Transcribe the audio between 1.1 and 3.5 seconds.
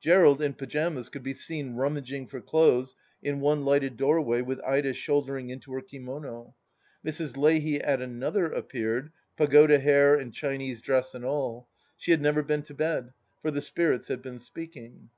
be seen rummaging for clothes in